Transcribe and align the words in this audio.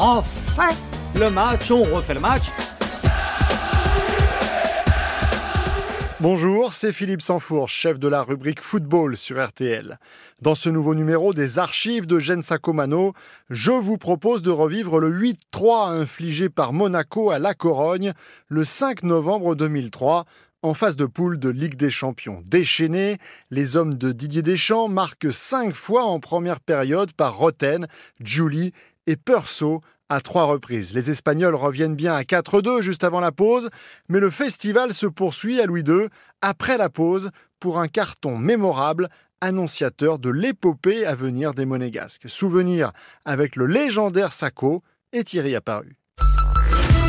refait 0.00 0.74
le 1.18 1.28
match, 1.28 1.70
on 1.70 1.82
refait 1.82 2.14
le 2.14 2.20
match. 2.20 2.44
Bonjour, 6.20 6.72
c'est 6.72 6.92
Philippe 6.92 7.20
Sanfour, 7.20 7.68
chef 7.68 7.98
de 7.98 8.08
la 8.08 8.22
rubrique 8.22 8.62
football 8.62 9.16
sur 9.18 9.42
RTL. 9.42 9.98
Dans 10.40 10.54
ce 10.54 10.70
nouveau 10.70 10.94
numéro 10.94 11.34
des 11.34 11.58
archives 11.58 12.06
de 12.06 12.18
Gensako 12.18 12.72
Mano, 12.72 13.12
je 13.50 13.72
vous 13.72 13.98
propose 13.98 14.40
de 14.40 14.50
revivre 14.50 15.00
le 15.00 15.10
8-3 15.10 15.90
infligé 15.90 16.48
par 16.48 16.72
Monaco 16.72 17.30
à 17.30 17.38
La 17.38 17.52
Corogne 17.52 18.14
le 18.48 18.64
5 18.64 19.02
novembre 19.02 19.54
2003 19.54 20.24
en 20.62 20.74
phase 20.74 20.96
de 20.96 21.06
poule 21.06 21.38
de 21.38 21.48
Ligue 21.48 21.76
des 21.76 21.90
Champions. 21.90 22.42
Déchaînés, 22.46 23.16
les 23.50 23.76
hommes 23.76 23.94
de 23.94 24.12
Didier 24.12 24.42
Deschamps 24.42 24.88
marquent 24.88 25.32
cinq 25.32 25.74
fois 25.74 26.04
en 26.04 26.20
première 26.20 26.60
période 26.60 27.12
par 27.12 27.36
Roten, 27.36 27.86
Julie 28.20 28.72
et 29.10 29.16
Perso 29.16 29.80
à 30.08 30.20
trois 30.20 30.44
reprises. 30.44 30.94
Les 30.94 31.10
Espagnols 31.10 31.56
reviennent 31.56 31.96
bien 31.96 32.14
à 32.14 32.22
4-2 32.22 32.80
juste 32.80 33.02
avant 33.04 33.20
la 33.20 33.32
pause, 33.32 33.68
mais 34.08 34.20
le 34.20 34.30
festival 34.30 34.94
se 34.94 35.06
poursuit 35.06 35.60
à 35.60 35.66
Louis 35.66 35.82
II 35.82 36.06
après 36.42 36.78
la 36.78 36.88
pause 36.88 37.30
pour 37.58 37.80
un 37.80 37.88
carton 37.88 38.38
mémorable 38.38 39.08
annonciateur 39.40 40.18
de 40.18 40.30
l'épopée 40.30 41.06
à 41.06 41.14
venir 41.14 41.54
des 41.54 41.64
Monégasques. 41.64 42.28
Souvenir 42.28 42.92
avec 43.24 43.56
le 43.56 43.66
légendaire 43.66 44.32
Sacco 44.32 44.80
et 45.12 45.24
Thierry 45.24 45.56
Apparu. 45.56 45.96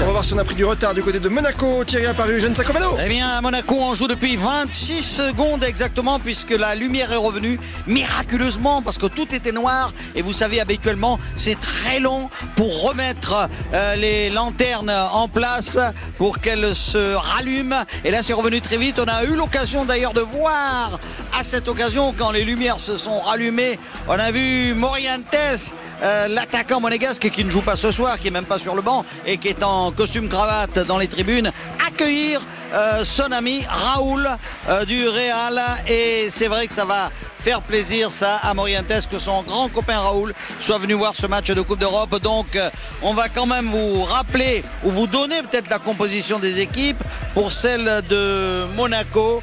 On 0.01 0.05
va 0.05 0.11
voir 0.13 0.25
si 0.25 0.33
on 0.33 0.37
a 0.39 0.43
pris 0.43 0.55
du 0.55 0.65
retard 0.65 0.95
du 0.95 1.03
côté 1.03 1.19
de 1.19 1.29
Monaco. 1.29 1.83
Thierry 1.85 2.07
apparu, 2.07 2.41
Jeanne 2.41 2.55
Sacomano. 2.55 2.97
Eh 3.03 3.07
bien, 3.07 3.39
Monaco 3.41 3.79
en 3.79 3.93
joue 3.93 4.07
depuis 4.07 4.35
26 4.35 5.03
secondes 5.03 5.63
exactement, 5.63 6.19
puisque 6.19 6.49
la 6.49 6.73
lumière 6.73 7.13
est 7.13 7.17
revenue 7.17 7.59
miraculeusement, 7.85 8.81
parce 8.81 8.97
que 8.97 9.05
tout 9.05 9.33
était 9.35 9.51
noir. 9.51 9.93
Et 10.15 10.23
vous 10.23 10.33
savez, 10.33 10.59
habituellement, 10.59 11.19
c'est 11.35 11.59
très 11.59 11.99
long 11.99 12.31
pour 12.55 12.83
remettre 12.83 13.47
euh, 13.73 13.95
les 13.95 14.31
lanternes 14.31 14.89
en 14.89 15.27
place, 15.27 15.77
pour 16.17 16.39
qu'elles 16.39 16.75
se 16.75 17.13
rallument. 17.13 17.83
Et 18.03 18.09
là, 18.09 18.23
c'est 18.23 18.33
revenu 18.33 18.59
très 18.59 18.77
vite. 18.77 18.99
On 18.99 19.07
a 19.07 19.23
eu 19.23 19.35
l'occasion 19.35 19.85
d'ailleurs 19.85 20.13
de 20.13 20.21
voir 20.21 20.99
à 21.37 21.43
cette 21.43 21.67
occasion, 21.67 22.13
quand 22.17 22.31
les 22.31 22.43
lumières 22.43 22.79
se 22.79 22.97
sont 22.97 23.19
rallumées, 23.19 23.79
on 24.07 24.13
a 24.13 24.31
vu 24.31 24.73
Morientes 24.73 25.71
euh, 26.03 26.27
l'attaquant 26.27 26.79
monégasque 26.79 27.29
qui 27.29 27.45
ne 27.45 27.51
joue 27.51 27.61
pas 27.61 27.75
ce 27.75 27.91
soir, 27.91 28.19
qui 28.19 28.29
est 28.29 28.31
même 28.31 28.45
pas 28.45 28.57
sur 28.57 28.75
le 28.75 28.81
banc 28.81 29.05
et 29.25 29.37
qui 29.37 29.49
est 29.49 29.61
en 29.61 29.91
costume 29.91 30.29
cravate 30.29 30.79
dans 30.87 30.97
les 30.97 31.07
tribunes, 31.07 31.51
accueillir 31.85 32.41
euh, 32.73 33.05
son 33.05 33.31
ami 33.31 33.63
Raoul 33.69 34.27
euh, 34.67 34.83
du 34.85 35.07
Real. 35.07 35.61
Et 35.87 36.29
c'est 36.31 36.47
vrai 36.47 36.65
que 36.65 36.73
ça 36.73 36.85
va 36.85 37.11
faire 37.37 37.61
plaisir 37.61 38.09
ça 38.09 38.37
à 38.37 38.53
Morientes 38.53 39.07
que 39.11 39.19
son 39.19 39.43
grand 39.43 39.67
copain 39.69 39.99
Raoul 39.99 40.33
soit 40.59 40.77
venu 40.79 40.93
voir 40.93 41.15
ce 41.15 41.27
match 41.27 41.47
de 41.51 41.61
Coupe 41.61 41.79
d'Europe. 41.79 42.19
Donc 42.19 42.57
on 43.03 43.13
va 43.13 43.29
quand 43.29 43.45
même 43.45 43.67
vous 43.69 44.03
rappeler 44.03 44.63
ou 44.83 44.89
vous 44.89 45.07
donner 45.07 45.41
peut-être 45.43 45.69
la 45.69 45.79
composition 45.79 46.39
des 46.39 46.59
équipes 46.59 47.03
pour 47.33 47.51
celle 47.51 48.03
de 48.07 48.65
Monaco. 48.75 49.41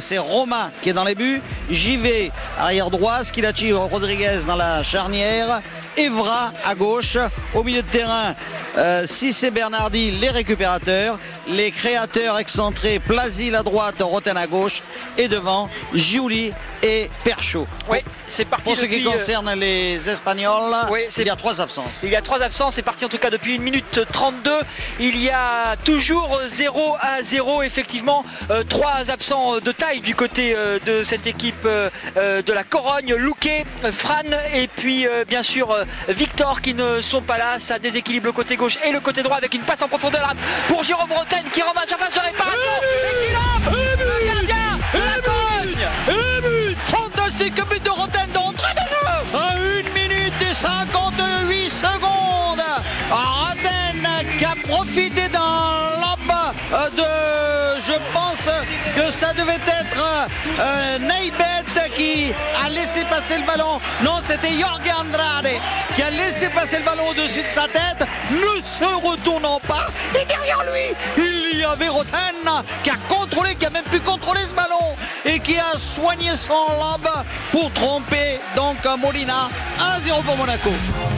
c'est 0.00 0.18
Qui 0.82 0.90
est 0.90 0.92
dans 0.92 1.04
les 1.04 1.14
buts, 1.14 1.40
JV 1.70 2.32
arrière 2.58 2.90
droit, 2.90 3.22
Skilacci 3.22 3.72
Rodriguez 3.72 4.40
dans 4.46 4.56
la 4.56 4.82
charnière. 4.82 5.62
Evra 5.96 6.52
à 6.64 6.74
gauche, 6.74 7.16
au 7.54 7.62
milieu 7.62 7.82
de 7.82 7.88
terrain, 7.88 8.34
euh, 8.76 9.06
Cissé 9.06 9.50
Bernardi, 9.50 10.10
les 10.12 10.30
récupérateurs, 10.30 11.18
les 11.48 11.70
créateurs 11.70 12.38
excentrés, 12.38 12.98
Plasil 12.98 13.54
à 13.54 13.62
droite, 13.62 13.96
Roten 14.00 14.36
à 14.36 14.46
gauche, 14.46 14.82
et 15.18 15.28
devant, 15.28 15.68
Giuli 15.94 16.52
et 16.82 17.10
Perchaud. 17.24 17.66
Oui, 17.88 17.98
c'est 18.26 18.44
parti. 18.44 18.64
Pour 18.64 18.76
ce 18.76 18.86
qui 18.86 19.06
euh, 19.06 19.10
concerne 19.10 19.52
les 19.54 20.08
Espagnols, 20.08 20.74
il 21.18 21.26
y 21.26 21.30
a 21.30 21.36
trois 21.36 21.60
absences. 21.60 22.00
Il 22.02 22.10
y 22.10 22.16
a 22.16 22.22
trois 22.22 22.42
absences, 22.42 22.74
c'est 22.74 22.82
parti 22.82 23.04
en 23.04 23.08
tout 23.08 23.18
cas 23.18 23.30
depuis 23.30 23.56
une 23.56 23.62
minute 23.62 24.00
32. 24.12 24.50
Il 24.98 25.20
y 25.20 25.30
a 25.30 25.76
toujours 25.84 26.40
0 26.46 26.96
à 27.00 27.22
0, 27.22 27.62
effectivement, 27.62 28.24
euh, 28.50 28.62
trois 28.64 29.10
absents 29.10 29.58
de 29.60 29.72
taille 29.72 30.00
du 30.00 30.14
côté 30.14 30.54
de 30.86 31.02
cette 31.02 31.26
équipe 31.26 31.64
de 31.64 32.52
la 32.52 32.64
Corogne, 32.64 33.14
Louquet, 33.14 33.64
Fran 33.92 34.22
et 34.54 34.68
puis 34.68 35.06
bien 35.28 35.42
sûr 35.42 35.76
Victor 36.08 36.60
qui 36.60 36.74
ne 36.74 37.00
sont 37.00 37.22
pas 37.22 37.38
là. 37.38 37.58
Ça 37.58 37.78
déséquilibre 37.78 38.26
le 38.26 38.32
côté 38.32 38.56
gauche 38.56 38.78
et 38.84 38.92
le 38.92 39.00
côté 39.00 39.22
droit 39.22 39.36
avec 39.36 39.54
une 39.54 39.62
passe 39.62 39.82
en 39.82 39.88
profondeur 39.88 40.34
pour 40.68 40.82
Jérôme 40.82 41.12
Roten 41.12 41.29
qui 41.52 41.62
rentre 41.62 41.78
à 41.78 41.82
la 41.82 41.86
surface 41.86 42.14
de 42.14 42.20
réparation 42.20 42.74
et 42.82 43.26
qui 43.26 43.32
lance 43.34 43.66
le 43.98 44.26
gardien 44.26 44.78
la 44.94 45.16
Cogne 45.22 46.76
Fantastique 46.84 47.68
but 47.68 47.82
de 47.82 47.90
Roten 47.90 48.28
de 48.28 48.34
jeu. 48.34 49.38
À 49.38 49.54
1 49.54 49.82
minute 49.94 50.40
et 50.42 50.54
58 50.54 51.70
secondes. 51.70 52.64
Roten 53.10 54.08
qui 54.38 54.44
a 54.44 54.54
profité 54.68 55.28
d'un 55.28 56.00
lob 56.00 56.96
de 56.96 57.09
ça 59.30 59.44
devait 59.44 59.54
être 59.54 60.28
euh, 60.58 60.98
qui 61.94 62.32
a 62.64 62.68
laissé 62.68 63.04
passer 63.04 63.38
le 63.38 63.46
ballon. 63.46 63.80
Non, 64.02 64.18
c'était 64.22 64.58
Jorge 64.58 64.80
Andrade 64.98 65.48
qui 65.94 66.02
a 66.02 66.10
laissé 66.10 66.48
passer 66.48 66.78
le 66.78 66.84
ballon 66.84 67.08
au-dessus 67.10 67.42
de 67.42 67.48
sa 67.48 67.66
tête, 67.68 68.06
ne 68.30 68.62
se 68.62 68.84
retournant 69.06 69.60
pas. 69.66 69.86
Et 70.20 70.24
derrière 70.24 70.62
lui, 70.64 70.94
il 71.52 71.60
y 71.60 71.64
avait 71.64 71.88
Roten 71.88 72.64
qui 72.82 72.90
a 72.90 72.96
contrôlé, 73.08 73.54
qui 73.54 73.66
a 73.66 73.70
même 73.70 73.84
pu 73.84 74.00
contrôler 74.00 74.40
ce 74.40 74.54
ballon 74.54 74.96
et 75.24 75.38
qui 75.40 75.58
a 75.58 75.78
soigné 75.78 76.36
son 76.36 76.66
lob 76.78 77.08
pour 77.52 77.72
tromper 77.72 78.40
donc 78.56 78.78
Molina. 79.00 79.48
1-0 79.78 80.22
pour 80.24 80.36
Monaco. 80.36 80.70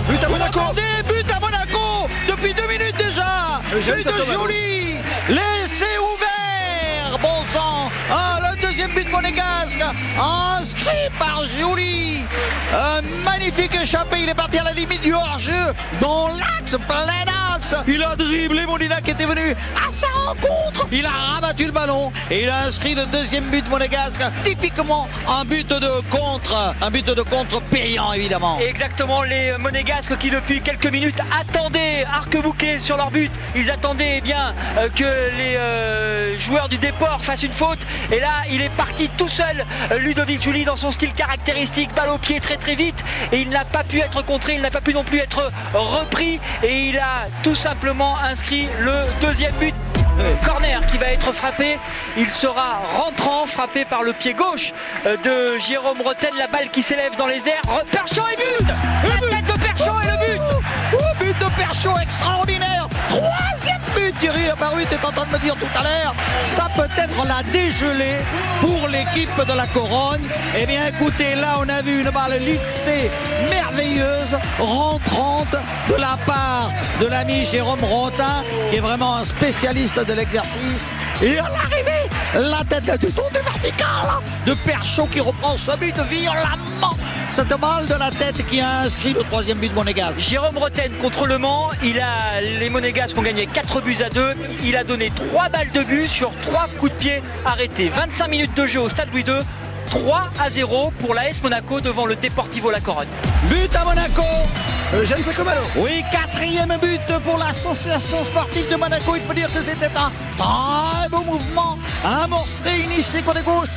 But 0.09 0.25
à 0.25 0.29
Monaco. 0.29 0.61
but 1.09 1.33
à 1.33 1.41
Monaco 1.41 2.09
depuis 2.29 2.55
deux 2.55 2.69
minutes 2.69 2.97
déjà. 2.97 3.61
But 3.71 4.07
de 4.07 4.33
Jolie. 4.33 4.97
Laissez 5.29 5.99
ouvert. 5.99 7.19
Bon 7.21 7.42
Ah, 7.55 8.53
deuxième 8.63 8.91
but 8.93 9.11
monégasque, 9.11 9.85
inscrit 10.59 11.11
par 11.19 11.43
Julie. 11.45 12.25
Un 12.75 13.03
magnifique 13.25 13.75
échappé, 13.75 14.21
il 14.23 14.29
est 14.29 14.35
parti 14.35 14.59
à 14.59 14.65
la 14.65 14.73
limite 14.73 15.03
du 15.03 15.13
hors-jeu, 15.13 15.75
dans 16.01 16.29
l'axe, 16.29 16.79
plein 16.89 17.55
axe. 17.55 17.77
Il 17.87 18.03
a 18.03 18.17
dribblé 18.17 18.67
Molina 18.67 19.01
qui 19.01 19.11
était 19.11 19.27
venu 19.27 19.55
à 19.77 19.93
sa 19.93 20.07
rencontre. 20.09 20.87
Il 20.91 21.05
a 21.05 21.11
rabattu 21.11 21.67
le 21.67 21.73
ballon 21.73 22.13
et 22.31 22.43
il 22.43 22.49
a 22.49 22.65
inscrit 22.65 22.95
le 22.95 23.07
deuxième 23.07 23.45
but 23.51 23.69
monégasque. 23.69 24.23
Typiquement 24.45 25.07
un 25.29 25.45
but 25.45 25.69
de 25.69 26.01
contre, 26.11 26.75
un 26.81 26.91
but 26.91 27.07
de 27.07 27.23
contre 27.23 27.61
payant 27.63 28.13
évidemment. 28.13 28.59
Exactement, 28.61 29.23
les 29.23 29.57
monégasques 29.59 30.17
qui 30.19 30.31
depuis 30.31 30.61
quelques 30.61 30.91
minutes 30.91 31.21
attendaient 31.39 32.05
arc-bouquet 32.13 32.79
sur 32.79 32.97
leur 32.97 33.11
but. 33.11 33.31
Ils 33.55 33.71
attendaient 33.71 34.17
eh 34.19 34.21
bien 34.21 34.55
euh, 34.79 34.89
que 34.89 35.05
les 35.37 35.57
euh, 35.57 36.39
joueurs 36.39 36.69
du 36.69 36.79
déport 36.79 37.23
fassent 37.23 37.42
une 37.43 37.53
faute. 37.53 37.87
Et 38.11 38.21
là, 38.21 38.43
il 38.51 38.61
est 38.61 38.75
parti 38.77 39.09
tout 39.17 39.29
seul, 39.29 39.65
Ludovic 39.99 40.43
Julie, 40.43 40.65
dans 40.65 40.77
son 40.77 40.91
style 40.91 41.13
caractéristique, 41.13 41.93
balle 41.95 42.11
au 42.11 42.19
pied 42.19 42.41
très 42.41 42.57
très 42.57 42.75
vite. 42.75 43.05
Et 43.33 43.41
il 43.41 43.51
n'a 43.51 43.65
pas 43.65 43.85
pu 43.85 44.01
être 44.01 44.23
contré, 44.25 44.55
il 44.55 44.61
n'a 44.61 44.71
pas 44.71 44.81
pu 44.81 44.95
non 44.95 45.05
plus 45.05 45.19
être 45.19 45.51
repris. 45.75 46.41
Et 46.63 46.89
il 46.89 46.99
a 46.99 47.27
tout 47.43 47.55
simplement 47.55 48.19
inscrit 48.19 48.69
le 48.81 49.05
deuxième 49.21 49.55
but. 49.55 49.75
Corner 50.45 50.87
qui 50.87 50.99
va 50.99 51.07
être 51.07 51.33
frappé, 51.33 51.79
il 52.19 52.31
sera 52.31 52.83
rentrant, 52.97 53.47
frappé 53.47 53.85
par 53.85 54.03
le 54.03 54.13
pied 54.13 54.35
gauche 54.35 54.73
de 55.07 55.59
Jérôme 55.59 56.03
Roten, 56.03 56.31
la 56.39 56.47
balle 56.47 56.69
qui 56.71 56.83
s'élève 56.83 57.17
dans 57.17 57.27
les 57.27 57.49
airs. 57.49 57.63
Perchon 57.91 58.23
et 58.33 58.37
but 58.37 58.69
La 58.69 59.37
tête 59.37 59.47
de 59.47 59.61
Perchon 59.61 60.01
et 60.01 60.07
le 60.07 60.35
but 60.35 60.43
But 61.19 61.39
de 61.39 61.57
Perchon 61.57 61.95
but 61.95 62.32
Baruit 64.73 64.87
est 64.91 65.05
en 65.05 65.13
train 65.13 65.27
de 65.27 65.33
me 65.33 65.39
dire 65.39 65.55
tout 65.57 65.79
à 65.79 65.83
l'heure, 65.83 66.15
ça 66.43 66.67
peut 66.75 66.89
être 66.97 67.27
la 67.27 67.43
dégelée 67.43 68.17
pour 68.63 68.89
l'équipe 68.89 69.47
de 69.47 69.53
la 69.53 69.67
Corogne. 69.67 70.23
Eh 70.59 70.65
bien 70.65 70.87
écoutez, 70.87 71.35
là 71.35 71.57
on 71.59 71.69
a 71.69 71.83
vu 71.83 72.01
une 72.01 72.09
balle 72.09 72.41
liftée 72.41 73.11
merveilleuse, 73.51 74.39
rentrante 74.59 75.55
de 75.91 75.95
la 75.97 76.17
part 76.25 76.71
de 77.03 77.07
l'ami 77.07 77.45
Jérôme 77.45 77.85
Rotin, 77.85 78.45
qui 78.71 78.77
est 78.77 78.81
vraiment 78.81 79.17
un 79.17 79.25
spécialiste 79.25 79.99
de 80.07 80.13
l'exercice. 80.15 80.91
Et 81.21 81.39
à 81.39 81.51
l'arrivée, 81.51 82.09
la 82.35 82.65
tête 82.65 82.99
du 82.99 83.13
tour 83.13 83.29
du 83.29 83.41
vertical 83.41 84.07
de 84.47 84.55
Perchaud 84.55 85.07
qui 85.13 85.21
reprend 85.21 85.59
ce 85.59 85.77
but 85.77 85.99
violemment 86.09 86.97
cette 87.33 87.59
balle 87.59 87.87
de 87.87 87.95
la 87.95 88.11
tête 88.11 88.47
qui 88.47 88.61
a 88.61 88.81
inscrit 88.81 89.15
le 89.15 89.23
troisième 89.23 89.57
but 89.57 89.71
de 89.71 89.75
Monégas. 89.75 90.13
Jérôme 90.19 90.59
Roten 90.59 90.93
contre 91.01 91.27
Le 91.27 91.39
Mans, 91.39 91.71
il 91.83 91.99
a 91.99 92.43
les 92.43 92.69
Monégas 92.69 93.07
qui 93.07 93.19
ont 93.19 93.23
gagné 93.23 93.47
4 93.47 93.81
buts 93.81 93.97
à 94.05 94.11
2. 94.11 94.35
Il 94.65 94.77
a 94.77 94.85
donné 94.85 95.11
3 95.11 95.49
balles 95.49 95.73
de 95.73 95.83
but 95.83 96.09
sur 96.09 96.31
3 96.43 96.69
coups 96.79 96.93
de 96.93 96.97
pied 96.99 97.23
arrêtés. 97.47 97.89
25 97.89 98.29
minutes 98.29 98.55
de 98.55 98.67
jeu 98.67 98.81
au 98.81 98.91
stade 98.91 99.09
Louis 99.13 99.25
II. 99.27 99.41
3 99.87 100.31
à 100.41 100.51
0 100.51 100.93
pour 101.01 101.15
l'AS 101.15 101.43
Monaco 101.43 101.81
devant 101.81 102.05
le 102.05 102.17
Deportivo 102.17 102.71
La 102.71 102.81
Corogne. 102.81 103.09
But 103.49 103.75
à 103.77 103.85
Monaco 103.85 104.23
Eugène. 104.95 105.23
Oui, 105.77 106.05
quatrième 106.13 106.77
but 106.81 107.19
pour 107.25 107.39
l'association 107.39 108.23
sportive 108.25 108.69
de 108.71 108.77
Monaco. 108.77 109.17
Il 109.17 109.23
faut 109.23 109.33
dire 109.33 109.51
que 109.53 109.63
c'était 109.63 109.91
un 109.97 110.13
très 110.37 111.09
beau 111.09 111.23
mouvement. 111.23 111.79
Amorcé, 112.05 112.81
initié 112.85 113.23
côté 113.23 113.41
gauche 113.41 113.69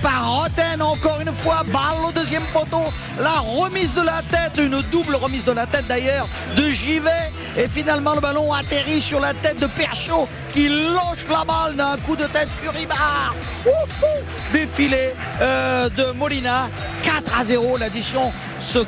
par 0.00 0.30
Roten. 0.30 0.80
Encore 0.80 1.20
une 1.20 1.32
fois, 1.32 1.64
balle 1.66 2.04
au 2.06 2.12
deuxième 2.12 2.44
poteau. 2.52 2.84
La 3.18 3.40
remise 3.40 3.94
de 3.96 4.02
la 4.02 4.22
tête, 4.30 4.52
une 4.56 4.80
double 4.92 5.16
remise 5.16 5.44
de 5.44 5.52
la 5.52 5.66
tête 5.66 5.86
d'ailleurs 5.88 6.28
de 6.56 6.70
Givet. 6.70 7.32
Et 7.56 7.66
finalement, 7.66 8.14
le 8.14 8.20
ballon 8.20 8.52
atterrit 8.52 9.00
sur 9.00 9.18
la 9.18 9.34
tête 9.34 9.58
de 9.58 9.66
Perchaud 9.66 10.28
qui 10.52 10.68
loge 10.68 11.26
la 11.28 11.44
balle 11.44 11.74
d'un 11.74 11.96
coup 11.98 12.14
de 12.14 12.24
tête 12.26 12.48
sur 12.62 12.78
Ibar. 12.80 13.34
Défilé 14.52 15.12
euh, 15.40 15.88
de 15.90 16.12
Molina. 16.12 16.68
4 17.02 17.40
à 17.40 17.44
0, 17.44 17.78
l'addition 17.78 18.32
se 18.60 18.78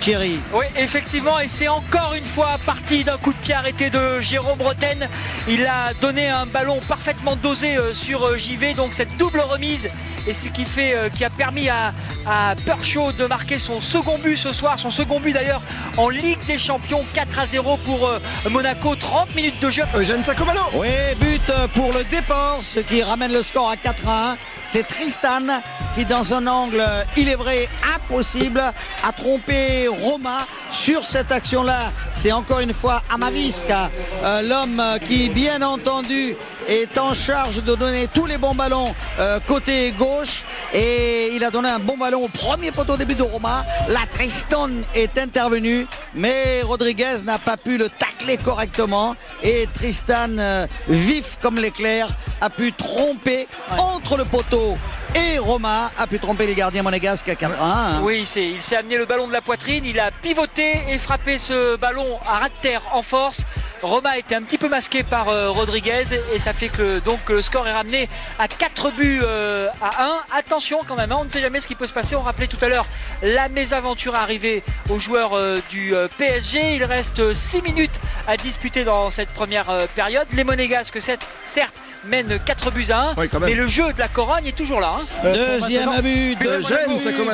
Thierry. 0.00 0.38
Oui, 0.52 0.64
effectivement, 0.76 1.38
et 1.38 1.48
c'est 1.48 1.68
encore 1.68 2.14
une 2.16 2.24
fois 2.24 2.58
parti 2.64 3.04
d'un 3.04 3.18
coup 3.18 3.32
de 3.32 3.38
pied 3.38 3.54
arrêté 3.54 3.90
de 3.90 4.20
Jérôme 4.20 4.58
Bretagne. 4.58 5.08
Il 5.48 5.64
a 5.66 5.92
donné 6.00 6.28
un 6.28 6.46
ballon 6.46 6.80
parfaitement 6.88 7.36
dosé 7.36 7.76
euh, 7.76 7.92
sur 7.94 8.26
euh, 8.26 8.36
JV, 8.36 8.74
donc 8.74 8.94
cette 8.94 9.14
double 9.16 9.40
remise 9.40 9.90
et 10.26 10.34
ce 10.34 10.48
qui 10.48 10.64
fait 10.64 10.96
qui 11.14 11.24
a 11.24 11.30
permis 11.30 11.68
à, 11.68 11.92
à 12.26 12.56
Perchaud 12.64 13.12
de 13.12 13.26
marquer 13.26 13.60
son 13.60 13.80
second 13.80 14.18
but 14.18 14.36
ce 14.36 14.50
soir, 14.50 14.76
son 14.76 14.90
second 14.90 15.20
but 15.20 15.32
d'ailleurs 15.32 15.62
en 15.96 16.08
Ligue 16.08 16.44
des 16.48 16.58
Champions 16.58 17.04
4 17.14 17.38
à 17.38 17.46
0 17.46 17.76
pour 17.84 18.10
Monaco, 18.50 18.96
30 18.96 19.36
minutes 19.36 19.60
de 19.62 19.70
jeu. 19.70 19.84
Eugène 19.94 20.24
Sacomano. 20.24 20.62
Oui, 20.74 20.88
but 21.20 21.52
pour 21.76 21.92
le 21.92 22.02
déport, 22.10 22.58
ce 22.62 22.80
qui 22.80 23.04
ramène 23.04 23.32
le 23.32 23.44
score 23.44 23.70
à 23.70 23.76
4 23.76 24.08
à 24.08 24.30
1. 24.32 24.36
C'est 24.64 24.82
Tristan 24.86 25.62
qui, 25.96 26.04
dans 26.04 26.34
un 26.34 26.46
angle, 26.46 26.84
il 27.16 27.26
est 27.28 27.36
vrai, 27.36 27.68
impossible, 27.94 28.60
a 28.60 29.12
trompé 29.12 29.88
Roma 29.88 30.46
sur 30.70 31.06
cette 31.06 31.32
action-là. 31.32 31.90
C'est 32.12 32.32
encore 32.32 32.60
une 32.60 32.74
fois 32.74 33.02
Amavisca, 33.08 33.90
euh, 34.22 34.42
l'homme 34.42 34.82
qui, 35.06 35.30
bien 35.30 35.62
entendu, 35.62 36.36
est 36.68 36.98
en 36.98 37.14
charge 37.14 37.62
de 37.62 37.74
donner 37.74 38.08
tous 38.12 38.26
les 38.26 38.36
bons 38.36 38.54
ballons 38.54 38.94
euh, 39.18 39.40
côté 39.46 39.94
gauche. 39.98 40.44
Et 40.74 41.30
il 41.34 41.42
a 41.44 41.50
donné 41.50 41.70
un 41.70 41.78
bon 41.78 41.96
ballon 41.96 42.24
au 42.24 42.28
premier 42.28 42.72
poteau 42.72 42.92
au 42.92 42.96
début 42.98 43.14
de 43.14 43.22
Roma. 43.22 43.64
La 43.88 44.04
Tristan 44.12 44.68
est 44.94 45.16
intervenu, 45.16 45.86
mais 46.14 46.60
Rodriguez 46.62 47.22
n'a 47.24 47.38
pas 47.38 47.56
pu 47.56 47.78
le 47.78 47.88
tacler 47.88 48.36
correctement. 48.36 49.16
Et 49.42 49.66
Tristan, 49.72 50.36
euh, 50.38 50.66
vif 50.88 51.38
comme 51.40 51.56
l'éclair, 51.56 52.08
a 52.42 52.50
pu 52.50 52.74
tromper 52.74 53.48
entre 53.78 54.18
le 54.18 54.26
poteau 54.26 54.76
et 55.14 55.38
Roma 55.38 55.90
a 55.96 56.06
pu 56.06 56.18
tromper 56.18 56.46
les 56.46 56.54
gardiens 56.54 56.82
monégasques 56.82 57.28
à 57.28 57.34
4 57.34 57.60
1. 57.60 58.02
Oui, 58.02 58.26
il 58.36 58.62
s'est 58.62 58.76
amené 58.76 58.96
le 58.96 59.06
ballon 59.06 59.26
de 59.26 59.32
la 59.32 59.40
poitrine, 59.40 59.84
il 59.84 60.00
a 60.00 60.10
pivoté 60.10 60.80
et 60.88 60.98
frappé 60.98 61.38
ce 61.38 61.76
ballon 61.76 62.18
à 62.26 62.38
ras 62.38 62.48
de 62.48 62.54
terre 62.62 62.82
en 62.92 63.02
force. 63.02 63.44
Roma 63.82 64.10
a 64.10 64.18
été 64.18 64.34
un 64.34 64.42
petit 64.42 64.58
peu 64.58 64.68
masqué 64.68 65.02
par 65.02 65.28
euh, 65.28 65.50
Rodriguez 65.50 66.04
et 66.34 66.38
ça 66.38 66.52
fait 66.52 66.68
que 66.68 66.98
donc 67.00 67.28
le 67.28 67.42
score 67.42 67.68
est 67.68 67.72
ramené 67.72 68.08
à 68.38 68.48
4 68.48 68.90
buts 68.90 69.20
euh, 69.22 69.68
à 69.82 70.04
1. 70.04 70.38
Attention 70.38 70.80
quand 70.86 70.96
même, 70.96 71.12
hein, 71.12 71.18
on 71.20 71.24
ne 71.24 71.30
sait 71.30 71.40
jamais 71.40 71.60
ce 71.60 71.66
qui 71.66 71.74
peut 71.74 71.86
se 71.86 71.92
passer. 71.92 72.16
On 72.16 72.22
rappelait 72.22 72.46
tout 72.46 72.62
à 72.62 72.68
l'heure 72.68 72.86
la 73.22 73.48
mésaventure 73.48 74.14
arrivée 74.14 74.62
aux 74.88 74.98
joueurs 74.98 75.34
euh, 75.34 75.58
du 75.70 75.94
PSG. 76.18 76.76
Il 76.76 76.84
reste 76.84 77.32
6 77.32 77.62
minutes 77.62 78.00
à 78.26 78.36
disputer 78.36 78.84
dans 78.84 79.10
cette 79.10 79.30
première 79.30 79.66
période. 79.94 80.26
Les 80.32 80.44
Monégasques, 80.44 81.00
certes, 81.00 81.26
mène 82.06 82.38
4 82.44 82.70
buts 82.70 82.86
à 82.90 83.10
1. 83.10 83.38
mais 83.40 83.54
le 83.54 83.66
jeu 83.66 83.92
de 83.92 83.98
la 83.98 84.08
Corogne 84.08 84.46
est 84.46 84.56
toujours 84.56 84.80
là. 84.80 84.96
Hein. 84.98 85.32
Deuxième 85.32 86.00
but 86.00 86.38
de 86.38 86.56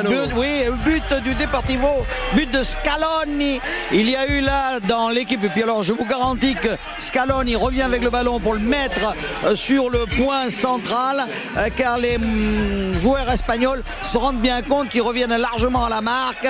But, 0.03 0.33
oui, 0.35 0.63
but 0.85 1.23
du 1.23 1.33
Deportivo, 1.35 2.05
but 2.33 2.49
de 2.51 2.63
Scaloni. 2.63 3.59
Il 3.91 4.09
y 4.09 4.15
a 4.15 4.27
eu 4.27 4.41
là 4.41 4.79
dans 4.79 5.09
l'équipe, 5.09 5.43
et 5.43 5.49
puis 5.49 5.63
alors 5.63 5.83
je 5.83 5.93
vous 5.93 6.05
garantis 6.05 6.55
que 6.55 6.69
Scaloni 6.97 7.55
revient 7.55 7.83
avec 7.83 8.03
le 8.03 8.09
ballon 8.09 8.39
pour 8.39 8.53
le 8.53 8.59
mettre 8.59 9.13
euh, 9.43 9.55
sur 9.55 9.89
le 9.89 10.05
point 10.05 10.49
central, 10.49 11.25
euh, 11.57 11.69
car 11.75 11.97
les 11.97 12.17
mm, 12.17 12.99
joueurs 13.01 13.29
espagnols 13.29 13.83
se 14.01 14.17
rendent 14.17 14.41
bien 14.41 14.61
compte 14.61 14.89
qu'ils 14.89 15.01
reviennent 15.01 15.35
largement 15.35 15.85
à 15.85 15.89
la 15.89 16.01
marque. 16.01 16.47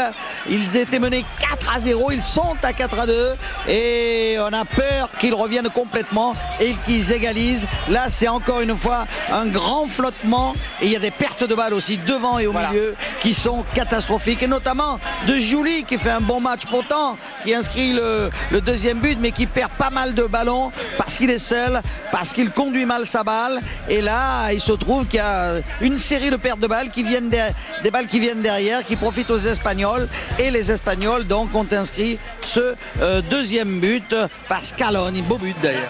Ils 0.49 0.75
étaient 0.77 0.99
menés 0.99 1.25
4 1.39 1.75
à 1.75 1.79
0, 1.79 2.11
ils 2.11 2.21
sont 2.21 2.55
à 2.63 2.73
4 2.73 2.99
à 2.99 3.05
2, 3.07 3.35
et 3.67 4.37
on 4.39 4.53
a 4.53 4.65
peur 4.65 5.09
qu'ils 5.19 5.33
reviennent 5.33 5.69
complètement 5.69 6.35
et 6.59 6.73
qu'ils 6.85 7.11
égalisent. 7.11 7.67
Là, 7.89 8.09
c'est 8.13 8.27
encore 8.27 8.62
une 8.62 8.77
fois 8.77 9.06
un 9.31 9.48
grand 9.48 9.88
flottement 9.88 10.54
et 10.81 10.86
il 10.86 10.92
y 10.92 10.95
a 10.95 11.00
des 11.00 11.12
pertes 11.12 11.44
de 11.44 11.56
balles 11.56 11.74
aussi 11.74 11.98
devant 11.98 12.38
et 12.38 12.45
au 12.45 12.54
milieu 12.54 12.95
qui 13.19 13.33
sont 13.33 13.65
catastrophiques. 13.74 14.44
Et 14.44 14.48
notamment 14.48 15.00
de 15.27 15.36
Julie 15.36 15.83
qui 15.83 15.98
fait 15.98 16.12
un 16.12 16.21
bon 16.21 16.39
match 16.39 16.62
pourtant 16.69 17.18
qui 17.44 17.54
inscrit 17.56 17.94
le, 17.94 18.30
deuxième 18.62 19.00
but 19.00 19.18
mais 19.19 19.31
qui 19.31 19.48
perd 19.48 19.71
pas 19.71 19.89
mal 19.89 20.13
de 20.13 20.24
ballons 20.24 20.71
parce 20.98 21.18
qu'il 21.18 21.31
est 21.31 21.39
seul 21.39 21.81
parce 22.12 22.33
qu'il 22.33 22.51
conduit 22.51 22.86
mal 22.86 23.07
sa 23.07 23.24
balle. 23.24 23.60
Et 23.89 24.01
là 24.01 24.51
il 24.54 24.62
se 24.62 24.74
trouve 24.74 25.07
qu'il 25.07 25.18
y 25.18 25.24
a 25.24 25.56
une 25.81 25.98
série 25.98 26.30
de 26.30 26.38
pertes 26.38 26.60
de 26.60 26.68
balles 26.68 26.92
qui 26.92 27.04
viennent 27.04 27.30
des 27.30 27.92
balles 27.92 28.07
qui 28.07 28.19
viennent 28.19 28.42
derrière 28.42 28.86
qui 28.86 28.95
profitent 28.95 29.31
aux 29.31 29.39
Espagnols. 29.39 30.07
Et 30.38 30.51
les 30.51 30.71
Espagnols 30.71 31.25
donc 31.25 31.54
ont 31.56 31.68
inscrit 31.71 32.19
ce 32.42 32.75
euh, 33.01 33.21
deuxième 33.21 33.80
but 33.80 34.15
par 34.48 34.63
Scaloni. 34.63 35.24
Beau 35.24 35.38
but 35.38 35.56
d'ailleurs 35.63 35.89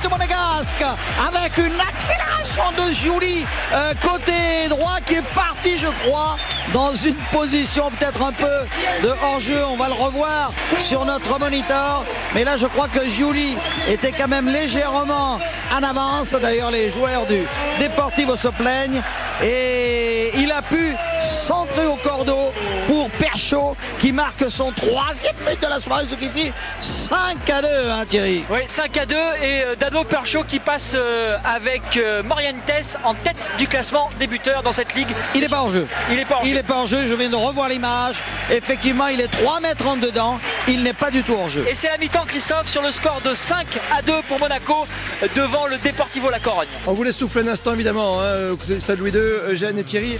but 0.00 0.10
Monégasque 0.10 0.84
avec 1.28 1.56
une 1.58 1.80
accélération 1.80 2.64
de 2.76 2.92
Julie 2.92 3.46
euh, 3.72 3.92
côté 4.02 4.68
droit 4.68 4.96
qui 5.06 5.14
est 5.14 5.34
parti 5.34 5.78
je 5.78 5.86
crois 6.04 6.36
dans 6.72 6.94
une 6.94 7.14
position 7.32 7.90
peut-être 7.90 8.22
un 8.22 8.32
peu 8.32 8.66
de 9.02 9.12
hors-jeu. 9.22 9.64
On 9.70 9.76
va 9.76 9.88
le 9.88 9.94
revoir 9.94 10.52
sur 10.78 11.04
notre 11.04 11.38
moniteur. 11.38 12.04
Mais 12.34 12.42
là 12.42 12.56
je 12.56 12.66
crois 12.66 12.88
que 12.88 13.08
Julie 13.08 13.56
était 13.88 14.10
quand 14.12 14.28
même 14.28 14.48
légèrement 14.48 15.38
en 15.72 15.82
avance. 15.82 16.30
D'ailleurs 16.32 16.70
les 16.70 16.90
joueurs 16.90 17.26
du 17.26 17.42
Deportivo 17.80 18.36
se 18.36 18.48
plaignent. 18.48 19.02
Et 19.42 20.30
il 20.36 20.50
a 20.52 20.62
pu 20.62 20.94
centrer 21.22 21.86
au 21.86 21.96
cordeau 21.96 22.52
pour 22.86 23.10
Perchaud 23.10 23.76
qui 23.98 24.12
marque 24.12 24.50
son 24.50 24.70
troisième 24.72 25.34
but 25.46 25.60
de 25.60 25.66
la 25.66 25.80
soirée, 25.80 26.04
ce 26.08 26.14
qui 26.14 26.28
fait 26.28 26.52
5 26.80 27.50
à 27.50 27.62
2, 27.62 27.68
hein, 27.90 28.04
Thierry. 28.08 28.44
Oui, 28.50 28.60
5 28.66 28.96
à 28.96 29.06
2 29.06 29.14
et 29.14 29.18
euh, 29.62 29.74
Dado 29.76 30.04
Perchaud 30.04 30.44
qui 30.44 30.60
passe 30.60 30.92
euh, 30.94 31.36
avec 31.44 31.96
euh, 31.96 32.22
Morientes 32.22 32.98
en 33.02 33.14
tête 33.14 33.50
du 33.58 33.66
classement 33.66 34.10
des 34.18 34.26
buteurs 34.26 34.62
dans 34.62 34.72
cette 34.72 34.94
ligue. 34.94 35.08
Il 35.34 35.40
n'est 35.40 35.48
pas 35.48 35.62
en 35.62 35.70
jeu. 35.70 35.86
Il 36.10 36.16
n'est 36.16 36.24
pas 36.24 36.36
en 36.36 36.42
il 36.42 36.50
jeu. 36.50 36.54
n'est 36.54 36.62
pas 36.62 36.76
en 36.76 36.86
jeu, 36.86 37.06
je 37.06 37.14
viens 37.14 37.30
de 37.30 37.36
revoir 37.36 37.68
l'image. 37.68 38.22
Effectivement, 38.50 39.08
il 39.08 39.20
est 39.20 39.28
3 39.28 39.60
mètres 39.60 39.86
en 39.86 39.96
dedans. 39.96 40.38
Il 40.68 40.82
n'est 40.82 40.92
pas 40.92 41.10
du 41.10 41.22
tout 41.22 41.34
en 41.34 41.48
jeu. 41.48 41.64
Et 41.68 41.74
c'est 41.74 41.88
la 41.88 41.98
mi-temps, 41.98 42.24
Christophe, 42.26 42.68
sur 42.68 42.82
le 42.82 42.90
score 42.92 43.20
de 43.24 43.34
5 43.34 43.66
à 43.96 44.02
2 44.02 44.12
pour 44.28 44.38
Monaco 44.38 44.86
devant 45.34 45.66
le 45.66 45.78
Deportivo 45.78 46.30
La 46.30 46.38
Corogne. 46.38 46.68
On 46.86 46.92
vous 46.92 47.02
laisse 47.02 47.16
souffler 47.16 47.42
un 47.42 47.48
instant, 47.48 47.74
évidemment, 47.74 48.20
hein, 48.20 48.56
Stade 48.78 48.98
Louis 48.98 49.10
II, 49.10 49.20
Eugène 49.24 49.78
et 49.78 49.84
Thierry. 49.84 50.18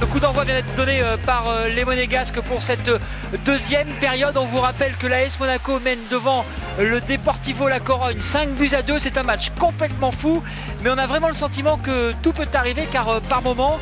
Le 0.00 0.06
coup 0.06 0.20
d'envoi 0.20 0.44
vient 0.44 0.54
d'être 0.54 0.74
donné 0.74 1.00
euh, 1.00 1.16
par 1.16 1.48
euh, 1.48 1.68
les 1.68 1.84
Monégasques 1.84 2.40
pour 2.42 2.62
cette 2.62 2.88
euh, 2.88 2.98
deuxième 3.46 3.88
période. 3.98 4.36
On 4.36 4.44
vous 4.44 4.60
rappelle 4.60 4.94
que 4.98 5.06
l'AS 5.06 5.40
Monaco 5.40 5.80
mène 5.80 5.98
devant 6.10 6.44
le 6.78 7.00
Deportivo 7.00 7.66
La 7.66 7.80
Corogne 7.80 8.20
5 8.20 8.50
buts 8.50 8.70
à 8.72 8.82
2. 8.82 8.98
C'est 8.98 9.16
un 9.16 9.22
match 9.22 9.50
complètement 9.58 10.12
fou, 10.12 10.42
mais 10.82 10.90
on 10.90 10.98
a 10.98 11.06
vraiment 11.06 11.28
le 11.28 11.34
sentiment 11.34 11.78
que 11.78 12.12
tout 12.22 12.32
peut 12.32 12.46
arriver 12.52 12.86
car 12.92 13.20
par 13.22 13.40
moment, 13.40 13.78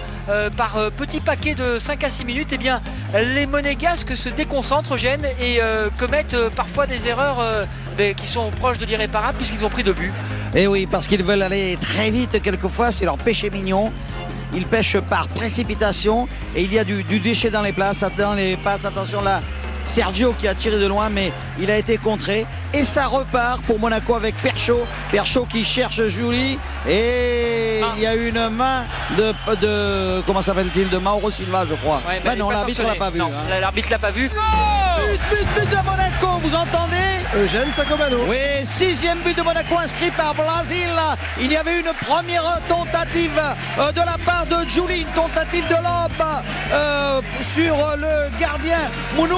par 0.56 0.90
petit 0.96 1.20
paquet 1.20 1.54
de 1.54 1.78
5 1.78 2.04
à 2.04 2.10
6 2.10 2.24
minutes, 2.24 2.48
eh 2.52 2.56
bien, 2.56 2.80
les 3.14 3.46
Monégasques 3.46 4.16
se 4.16 4.28
déconcentrent, 4.28 4.96
gênent 4.96 5.26
et 5.40 5.60
commettent 5.98 6.36
parfois 6.54 6.86
des 6.86 7.08
erreurs 7.08 7.44
qui 8.16 8.26
sont 8.26 8.50
proches 8.50 8.78
de 8.78 8.86
l'irréparable 8.86 9.36
puisqu'ils 9.36 9.66
ont 9.66 9.70
pris 9.70 9.82
deux 9.82 9.92
buts. 9.92 10.12
Et 10.54 10.62
eh 10.62 10.66
oui, 10.68 10.86
parce 10.86 11.08
qu'ils 11.08 11.24
veulent 11.24 11.42
aller 11.42 11.76
très 11.80 12.10
vite 12.10 12.40
quelquefois, 12.40 12.92
c'est 12.92 13.04
leur 13.04 13.18
péché 13.18 13.50
mignon. 13.50 13.92
Il 14.54 14.66
pêche 14.66 14.96
par 14.98 15.28
précipitation 15.28 16.28
et 16.54 16.62
il 16.62 16.72
y 16.72 16.78
a 16.78 16.84
du, 16.84 17.02
déchet 17.02 17.50
dans 17.50 17.62
les 17.62 17.72
places, 17.72 18.04
dans 18.16 18.34
les 18.34 18.56
passes. 18.56 18.84
Attention 18.84 19.20
là, 19.22 19.40
Sergio 19.84 20.32
qui 20.32 20.48
a 20.48 20.54
tiré 20.54 20.78
de 20.78 20.86
loin, 20.86 21.08
mais 21.08 21.32
il 21.58 21.70
a 21.70 21.76
été 21.76 21.98
contré. 21.98 22.46
Et 22.72 22.84
ça 22.84 23.06
repart 23.06 23.62
pour 23.62 23.78
Monaco 23.78 24.14
avec 24.14 24.34
Perchaud. 24.42 24.86
Perchaud 25.10 25.46
qui 25.46 25.64
cherche 25.64 26.02
Julie. 26.08 26.58
Et 26.88 27.80
il 27.96 28.02
y 28.02 28.06
a 28.06 28.14
une 28.14 28.48
main 28.50 28.84
de, 29.16 29.32
de 29.56 30.22
comment 30.22 30.42
s'appelle-t-il? 30.42 30.88
De 30.88 30.98
Mauro 30.98 31.30
Silva, 31.30 31.66
je 31.68 31.74
crois. 31.74 32.00
Ouais, 32.06 32.36
non, 32.36 32.50
l'arbitre 32.50 32.82
l'a 32.82 32.94
pas 32.94 33.10
vu. 33.10 33.20
Hein. 33.20 33.30
l'arbitre 33.60 33.90
l'a 33.90 33.98
pas 33.98 34.10
vu. 34.10 34.28
but, 34.28 35.20
but, 35.30 35.46
but 35.54 35.70
de 35.70 35.84
Monaco, 35.84 36.38
vous 36.42 36.54
entendez? 36.54 37.03
Eugène 37.36 37.72
Sacomano. 37.72 38.18
Oui, 38.28 38.64
sixième 38.64 39.18
but 39.22 39.36
de 39.36 39.42
Monaco 39.42 39.76
inscrit 39.76 40.12
par 40.12 40.34
Brasil. 40.34 40.88
Il 41.40 41.50
y 41.50 41.56
avait 41.56 41.80
une 41.80 41.92
première 42.06 42.60
tentative 42.68 43.40
euh, 43.78 43.90
de 43.90 43.98
la 43.98 44.16
part 44.24 44.46
de 44.46 44.68
Julie, 44.68 45.00
une 45.00 45.14
tentative 45.14 45.66
de 45.66 45.74
lobe 45.74 46.42
euh, 46.72 47.20
sur 47.42 47.74
le 47.96 48.38
gardien 48.38 48.78
Mounou. 49.16 49.34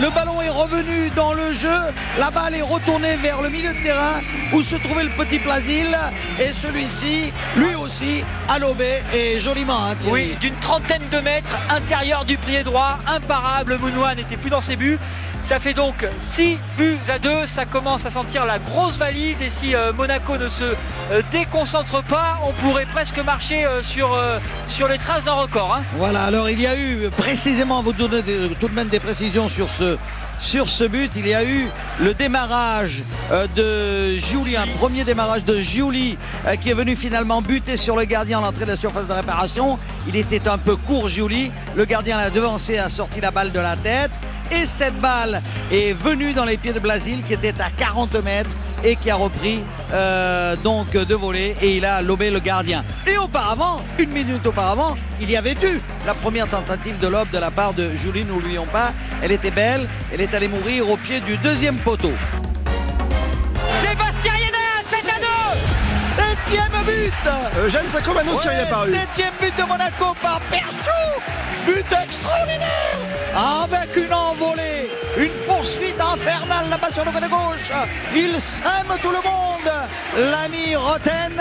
Le 0.00 0.10
ballon 0.10 0.42
est 0.42 0.50
revenu 0.50 1.08
dans 1.16 1.32
le 1.32 1.54
jeu. 1.54 1.78
La 2.18 2.30
balle 2.30 2.56
est 2.56 2.62
retournée 2.62 3.16
vers 3.16 3.40
le 3.40 3.48
milieu 3.48 3.72
de 3.72 3.82
terrain 3.82 4.20
où 4.52 4.62
se 4.62 4.76
trouvait 4.76 5.04
le 5.04 5.10
petit 5.10 5.38
Plasil. 5.38 5.96
Et 6.38 6.52
celui-ci, 6.52 7.32
lui 7.56 7.74
aussi, 7.74 8.22
a 8.48 8.58
lobé 8.58 9.02
et 9.14 9.40
joliment. 9.40 9.78
Hein. 9.92 9.96
Oui, 10.08 10.36
d'une 10.40 10.56
trentaine 10.56 11.08
de 11.10 11.18
mètres, 11.20 11.56
intérieur 11.70 12.26
du 12.26 12.36
pied 12.36 12.62
droit, 12.64 12.98
imparable. 13.06 13.78
Mounoua 13.78 14.14
n'était 14.14 14.36
plus 14.36 14.50
dans 14.50 14.60
ses 14.60 14.76
buts. 14.76 14.98
Ça 15.44 15.60
fait 15.60 15.74
donc 15.74 16.06
6 16.20 16.58
buts 16.78 16.98
à 17.08 17.13
2. 17.18 17.46
Ça 17.46 17.64
commence 17.66 18.06
à 18.06 18.10
sentir 18.10 18.44
la 18.44 18.58
grosse 18.58 18.96
valise. 18.98 19.42
Et 19.42 19.50
si 19.50 19.74
euh, 19.74 19.92
Monaco 19.92 20.36
ne 20.36 20.48
se 20.48 20.64
euh, 20.64 21.22
déconcentre 21.30 22.02
pas, 22.04 22.38
on 22.46 22.52
pourrait 22.52 22.86
presque 22.86 23.18
marcher 23.18 23.64
euh, 23.64 23.82
sur, 23.82 24.12
euh, 24.14 24.38
sur 24.66 24.88
les 24.88 24.98
traces 24.98 25.24
d'un 25.24 25.32
record. 25.32 25.74
hein. 25.78 25.82
Voilà, 25.96 26.24
alors 26.24 26.48
il 26.50 26.60
y 26.60 26.66
a 26.66 26.76
eu 26.76 27.08
précisément, 27.16 27.82
vous 27.82 27.92
donnez 27.92 28.22
des- 28.22 28.48
tout 28.60 28.68
de 28.68 28.74
même 28.74 28.88
des 28.88 29.00
précisions 29.00 29.48
sur 29.48 29.68
ce, 29.70 29.96
sur 30.40 30.68
ce 30.68 30.84
but, 30.84 31.12
il 31.16 31.26
y 31.28 31.34
a 31.34 31.44
eu 31.44 31.68
le 32.00 32.12
démarrage 32.14 33.02
euh, 33.30 33.46
de 33.54 34.18
Julien, 34.18 34.64
premier 34.78 35.04
démarrage 35.04 35.44
de 35.44 35.56
Julie 35.58 36.18
euh, 36.46 36.56
qui 36.56 36.70
est 36.70 36.74
venu 36.74 36.96
finalement 36.96 37.40
buter 37.40 37.76
sur 37.76 37.96
le 37.96 38.04
gardien 38.04 38.38
à 38.38 38.42
l'entrée 38.42 38.64
de 38.64 38.70
la 38.70 38.76
surface 38.76 39.06
de 39.06 39.12
réparation. 39.12 39.78
Il 40.08 40.16
était 40.16 40.48
un 40.48 40.58
peu 40.58 40.76
court 40.76 41.08
Julie, 41.08 41.52
le 41.76 41.84
gardien 41.84 42.16
l'a 42.16 42.30
devancé, 42.30 42.78
a 42.78 42.88
sorti 42.88 43.20
la 43.20 43.30
balle 43.30 43.52
de 43.52 43.60
la 43.60 43.76
tête 43.76 44.10
et 44.50 44.66
cette 44.66 44.98
balle 44.98 45.42
est 45.70 45.92
venue 45.92 46.32
dans 46.32 46.44
les 46.44 46.56
pieds 46.56 46.72
de 46.72 46.80
Blasil 46.80 47.22
qui 47.26 47.34
était 47.34 47.60
à 47.60 47.70
40 47.70 48.14
mètres 48.24 48.50
et 48.82 48.96
qui 48.96 49.10
a 49.10 49.16
repris 49.16 49.64
euh, 49.92 50.56
donc 50.56 50.90
de 50.92 51.14
voler 51.14 51.56
et 51.62 51.76
il 51.76 51.84
a 51.84 52.02
lobé 52.02 52.30
le 52.30 52.40
gardien. 52.40 52.84
Et 53.06 53.16
auparavant, 53.16 53.80
une 53.98 54.10
minute 54.10 54.46
auparavant, 54.46 54.96
il 55.20 55.30
y 55.30 55.36
avait 55.36 55.56
eu 55.62 55.80
la 56.06 56.14
première 56.14 56.48
tentative 56.48 56.98
de 56.98 57.06
lobe 57.08 57.30
de 57.30 57.38
la 57.38 57.50
part 57.50 57.72
de 57.74 57.90
Julie, 57.96 58.24
n'oublions 58.24 58.66
pas, 58.66 58.92
elle 59.22 59.32
était 59.32 59.50
belle, 59.50 59.88
elle 60.12 60.20
est 60.20 60.34
allée 60.34 60.48
mourir 60.48 60.88
au 60.90 60.96
pied 60.96 61.20
du 61.20 61.36
deuxième 61.38 61.76
poteau. 61.76 62.12
Sébastien 63.70 64.32
Yéna, 64.36 64.58
7 64.82 65.00
à 65.00 65.20
2 65.20 65.26
Septième 66.14 66.84
but 66.84 67.64
Eugène 67.64 67.90
Sacomano, 67.90 68.38
Thierry 68.38 68.56
Ouais, 68.56 68.62
apparu. 68.62 68.90
Septième 68.92 69.32
but 69.40 69.56
de 69.56 69.62
Monaco 69.68 70.14
par 70.20 70.40
Perchou 70.50 71.20
But 71.66 71.86
extraordinaire 72.04 72.98
Avec 73.34 73.73
là-bas 76.74 76.90
sur 76.90 77.04
gauche. 77.04 77.72
Il 78.14 78.40
sème 78.40 78.92
tout 79.00 79.10
le 79.10 79.22
monde. 79.22 79.72
L'ami 80.16 80.74
Roten 80.74 81.40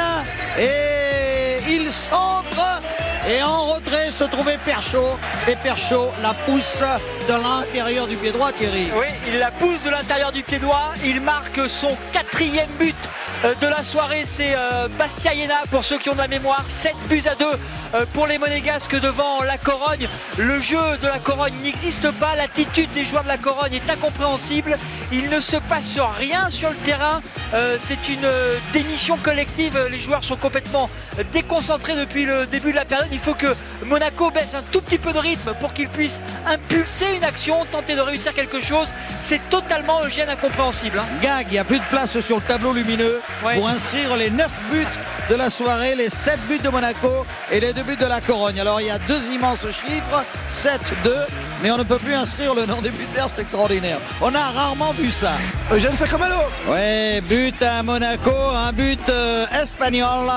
et 0.60 1.58
il 1.68 1.92
centre. 1.92 2.82
Et 3.28 3.42
en 3.42 3.64
retrait 3.74 4.12
se 4.12 4.26
trouvait 4.26 4.60
Perchaud. 4.66 5.18
Et 5.48 5.56
Perchaud 5.56 6.12
la 6.22 6.34
pousse 6.34 6.84
de 7.28 7.34
l'intérieur 7.34 8.08
du 8.08 8.16
pied 8.18 8.32
droit, 8.32 8.52
Thierry. 8.52 8.90
Oui, 8.96 9.08
il 9.28 9.40
la 9.40 9.50
pousse 9.52 9.82
de 9.84 9.90
l'intérieur 9.90 10.32
du 10.32 10.44
pied 10.44 10.60
droit. 10.60 10.94
Il 11.04 11.22
marque 11.22 11.70
son 11.70 11.96
quatrième 12.12 12.70
but 12.80 12.96
de 13.44 13.68
la 13.68 13.84
soirée. 13.84 14.24
C'est 14.26 14.56
euh, 14.56 14.88
Bastia 14.98 15.34
Iéna 15.34 15.64
pour 15.70 15.84
ceux 15.84 15.98
qui 15.98 16.10
ont 16.10 16.14
de 16.14 16.18
la 16.20 16.28
mémoire. 16.28 16.64
7 16.68 16.94
buts 17.10 17.22
à 17.30 17.36
2 17.36 17.46
euh, 17.46 18.06
pour 18.14 18.28
les 18.28 18.38
Monégasques 18.38 19.00
devant 19.00 19.44
la 19.44 19.58
Corogne. 19.58 20.08
Le 20.38 20.62
jeu 20.62 20.98
de 21.02 21.08
la 21.08 21.20
Corogne 21.20 21.54
n'existe 21.62 22.10
pas. 22.12 22.36
L'attitude 22.36 22.92
des 22.94 23.06
joueurs 23.06 23.24
de 23.24 23.28
la 23.28 23.38
Corogne 23.38 23.74
est 23.74 23.90
incompréhensible. 23.90 24.78
Il 25.12 25.30
ne 25.30 25.40
se 25.40 25.58
passe 25.58 25.98
rien 26.18 26.50
sur 26.50 26.70
le 26.70 26.76
terrain. 26.78 27.22
Euh, 27.54 27.76
C'est 27.80 28.08
une 28.10 28.24
euh, 28.24 28.58
démission 28.72 29.18
collective. 29.18 29.78
Les 29.92 30.00
joueurs 30.00 30.24
sont 30.24 30.38
complètement 30.38 30.90
euh, 31.20 31.24
déconcentrés 31.34 31.96
depuis 31.96 32.26
le 32.26 32.48
début 32.48 32.72
de 32.72 32.78
la 32.78 32.86
période. 32.86 33.10
Il 33.12 33.20
faut 33.20 33.34
que 33.36 33.54
Monaco 33.86 34.32
baisse 34.32 34.56
un 34.56 34.64
tout 34.72 34.82
petit 34.82 34.98
peu 34.98 35.12
de 35.12 35.20
rythme 35.20 35.54
pour 35.60 35.74
qu'il 35.74 35.90
puisse 35.90 36.22
impulser 36.48 37.08
une 37.16 37.24
action, 37.24 37.66
tenter 37.72 37.96
de 37.96 38.02
réussir 38.02 38.34
quelque 38.34 38.62
chose. 38.62 38.88
C'est 39.22 39.42
totalement 39.50 40.02
Eugène 40.04 40.30
incompréhensible. 40.30 41.00
hein. 41.00 41.06
Gag, 41.22 41.48
il 41.50 41.54
n'y 41.54 41.60
a 41.60 41.64
plus 41.66 41.80
de 41.80 41.86
place 41.86 42.20
sur 42.20 42.38
le 42.38 42.42
tableau 42.42 42.74
lumineux 42.74 43.22
Pour 43.42 43.68
inscrire 43.68 44.16
les 44.16 44.30
9 44.30 44.52
buts 44.72 44.86
de 45.30 45.36
la 45.36 45.50
soirée, 45.50 45.96
les 45.96 46.10
7 46.10 46.40
buts 46.48 46.60
de 46.60 46.70
Monaco 46.70 47.26
et 47.52 47.60
les 47.60 47.74
2 47.74 47.84
buts 47.84 47.98
de 47.98 48.06
la 48.06 48.22
Corogne. 48.22 48.60
Alors 48.60 48.82
il 48.82 48.88
y 48.88 48.90
a 48.90 49.00
deux 49.00 49.22
immenses 49.32 49.66
chiffres, 49.72 50.24
7, 50.48 50.80
2, 51.04 51.16
mais 51.62 51.72
on 51.72 51.78
ne 51.78 51.84
peut 51.84 51.98
plus 51.98 52.14
inscrire 52.14 52.54
le 52.54 52.66
nom 52.66 52.82
des 52.82 52.90
buteurs, 52.90 53.30
c'est 53.30 53.42
extraordinaire. 53.42 53.98
On 54.22 54.34
a 54.34 54.50
rarement 54.52 54.92
vu 54.92 55.12
ça. 55.12 55.32
Eugène 55.72 55.98
Sacomano. 55.98 56.36
Ouais, 56.68 57.22
but 57.22 57.62
à 57.62 57.84
Monaco, 57.84 58.32
un 58.32 58.72
but 58.72 59.02
euh, 59.10 59.46
espagnol. 59.62 60.30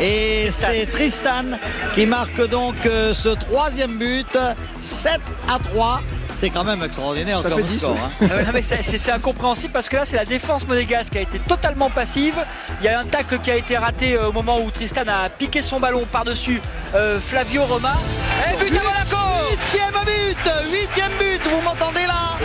Et 0.00 0.50
c'est 0.50 0.86
Tristan 0.86 1.58
qui 1.94 2.06
marque 2.06 2.46
donc 2.48 2.74
euh, 2.84 3.14
ce 3.14 3.30
troisième 3.30 3.96
but, 3.96 4.38
7 4.78 5.20
à 5.48 5.58
3. 5.58 6.00
C'est 6.38 6.50
quand 6.50 6.64
même 6.64 6.82
extraordinaire 6.82 7.38
Ça 7.38 7.48
fait 7.50 7.62
10, 7.62 7.78
score. 7.80 7.92
ouais. 7.94 7.98
hein. 8.22 8.28
Ah 8.30 8.36
ouais, 8.36 8.44
non, 8.44 8.50
mais 8.52 8.62
c'est- 8.62 8.82
c'est 8.82 8.98
c'est 8.98 9.10
incompréhensible 9.12 9.72
parce 9.72 9.88
que 9.88 9.96
là 9.96 10.04
c'est 10.04 10.16
la 10.16 10.24
défense 10.26 10.66
monégasque 10.68 11.12
qui 11.12 11.18
a 11.18 11.22
été 11.22 11.38
totalement 11.38 11.88
passive. 11.88 12.34
Il 12.80 12.84
y 12.84 12.88
a 12.88 13.00
un 13.00 13.04
tacle 13.04 13.38
qui 13.38 13.50
a 13.50 13.56
été 13.56 13.76
raté 13.78 14.14
euh, 14.16 14.28
au 14.28 14.32
moment 14.32 14.60
où 14.60 14.70
Tristan 14.70 15.02
a 15.08 15.28
piqué 15.30 15.62
son 15.62 15.78
ballon 15.80 16.04
par-dessus 16.12 16.60
euh, 16.94 17.20
Flavio 17.20 17.64
Roma. 17.64 17.94
Et 18.52 18.56
but 18.64 18.78
à 18.78 18.82
Monaco 18.82 19.16
Huitième 19.50 19.92
but, 20.04 20.50
huitième 20.70 21.12
but, 21.18 21.50
vous 21.50 21.60
m'entendez 21.62 22.06
là. 22.06 22.36